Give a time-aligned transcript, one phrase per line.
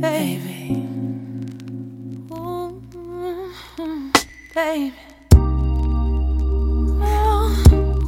[0.00, 0.86] baby.
[4.54, 4.94] Baby.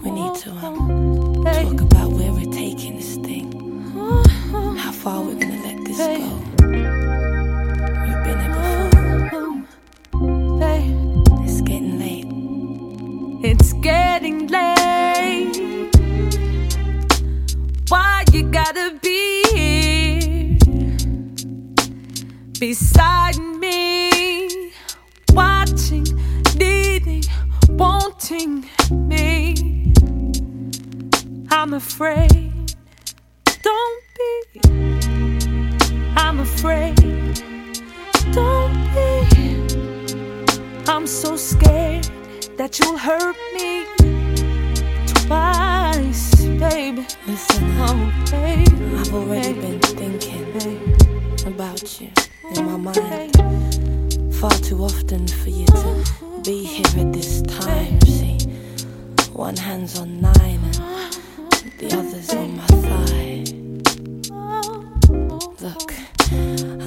[0.02, 3.52] We need to um, talk about where we're taking this thing,
[4.78, 6.06] how far we're gonna let this go.
[8.04, 8.54] We've been here
[9.20, 9.62] before.
[11.44, 12.26] It's getting late.
[13.44, 15.90] It's getting late.
[17.88, 19.11] Why you gotta be?
[22.62, 24.70] Beside me,
[25.32, 26.06] watching,
[26.56, 27.24] needing,
[27.70, 29.92] wanting me?
[31.50, 32.52] I'm afraid.
[33.64, 34.60] Don't be.
[36.16, 36.94] I'm afraid.
[38.30, 39.10] Don't be.
[40.86, 42.08] I'm so scared
[42.58, 43.86] that you'll hurt me
[45.26, 47.04] twice, baby.
[47.26, 48.94] Listen, Oh, baby.
[48.94, 51.11] I've already been thinking
[51.46, 52.10] about you
[52.56, 54.34] in my mind.
[54.36, 56.04] Far too often for you to
[56.44, 58.00] be here at this time.
[58.02, 58.38] See,
[59.32, 63.44] one hand's on nine and the other's on my thigh.
[65.60, 65.94] Look,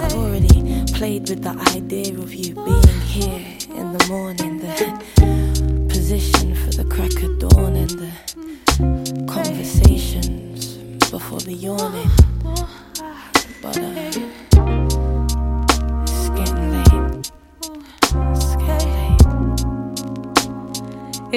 [0.01, 6.55] I've already played with the idea of you being here in the morning, the position
[6.55, 8.11] for the crack of dawn and the
[9.31, 10.77] conversations
[11.09, 12.11] before the yawning.
[13.61, 14.04] But uh,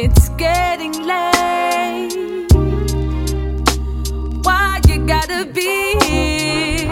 [0.00, 2.46] It's getting late.
[4.44, 6.86] Why you gotta be here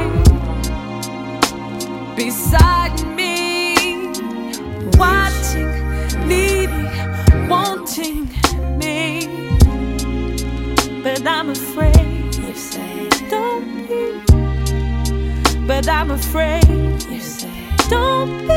[2.16, 4.08] beside me,
[4.98, 5.70] watching,
[6.26, 8.28] needing, wanting
[8.76, 9.28] me?
[11.04, 14.20] But I'm afraid, You say, don't be.
[15.64, 16.66] But I'm afraid,
[17.08, 17.54] you say,
[17.88, 18.56] don't be.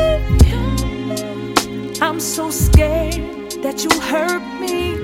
[2.02, 4.96] I'm so scared that you'll hurt me.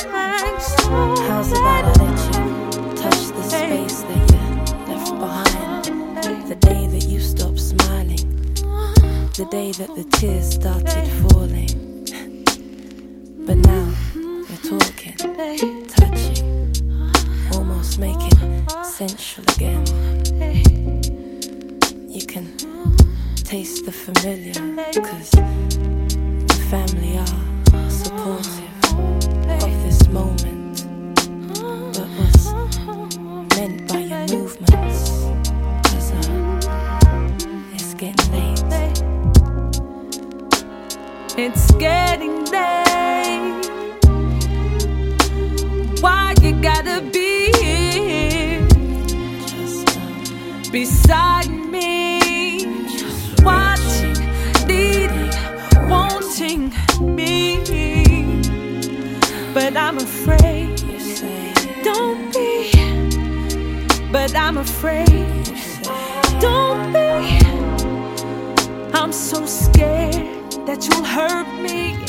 [0.00, 0.74] Twice.
[1.26, 2.42] how's about I let you
[2.96, 4.40] touch the space that you
[4.92, 5.84] left behind?
[6.48, 8.26] The day that you stopped smiling,
[9.34, 12.04] the day that the tears started falling.
[13.46, 15.16] But now we're talking,
[15.86, 16.72] touching,
[17.54, 19.86] almost making sensual again.
[22.08, 22.52] You can
[23.50, 24.54] taste the familiar,
[25.02, 28.84] cause the family are supportive
[29.64, 30.86] of this moment.
[31.96, 32.46] But what's
[33.56, 35.10] meant by your movements?
[35.90, 36.22] Cause uh,
[37.74, 39.02] it's getting late.
[41.36, 43.66] It's getting late.
[46.00, 48.60] Why you gotta be here
[49.44, 51.59] Just um, beside me?
[59.72, 60.76] But I'm afraid,
[61.84, 62.72] don't be.
[64.10, 65.44] But I'm afraid,
[66.40, 67.38] don't be.
[68.92, 71.99] I'm so scared that you'll hurt me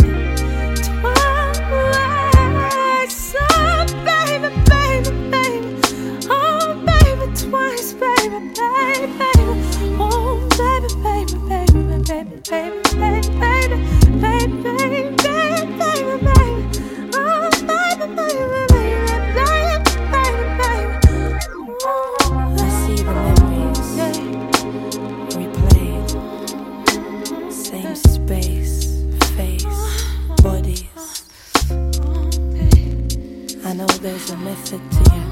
[34.21, 35.27] there's a method to your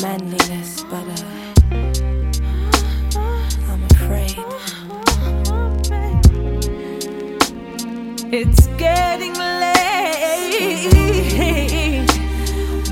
[0.00, 1.24] manliness, but uh,
[3.68, 4.38] I'm afraid.
[8.32, 9.78] It's getting late.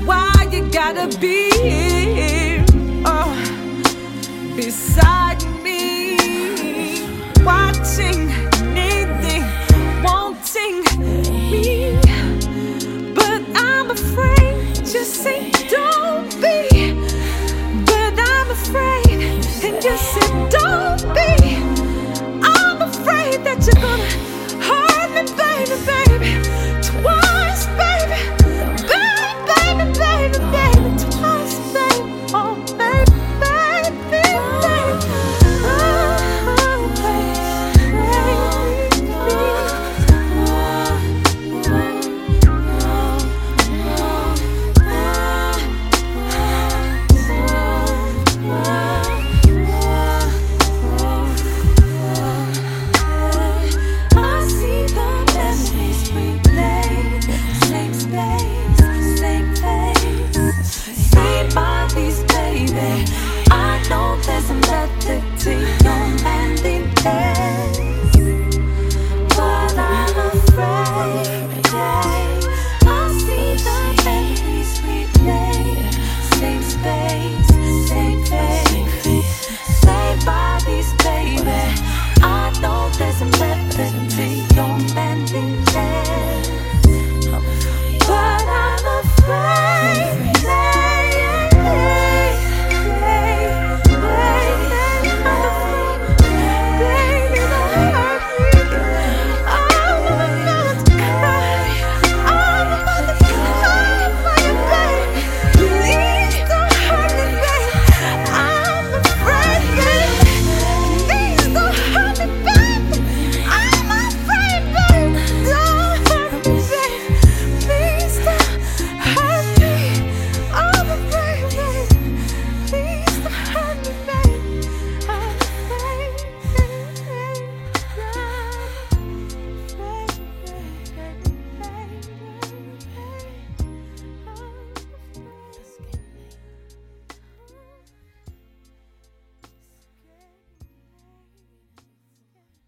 [0.05, 2.46] Why you gotta be